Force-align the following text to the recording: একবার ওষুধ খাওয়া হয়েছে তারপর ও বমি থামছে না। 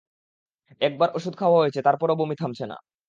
একবার 0.81 1.09
ওষুধ 1.13 1.33
খাওয়া 1.37 1.59
হয়েছে 1.61 1.79
তারপর 1.83 2.07
ও 2.11 2.15
বমি 2.15 2.35
থামছে 2.35 2.65
না। 2.65 2.77